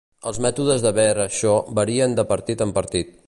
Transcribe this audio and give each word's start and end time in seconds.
Els 0.29 0.37
mètodes 0.45 0.85
de 0.85 0.93
ver 0.99 1.05
això 1.25 1.53
varien 1.81 2.17
de 2.21 2.27
partit 2.35 2.67
en 2.69 2.77
partit. 2.79 3.19